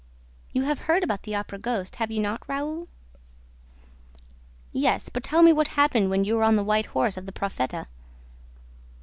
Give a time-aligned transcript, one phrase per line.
[0.51, 2.87] You have heard about the Opera ghost, have you not, Raoul?"
[4.73, 7.31] "Yes, but tell me what happened when you were on the white horse of the
[7.31, 7.85] Profeta?"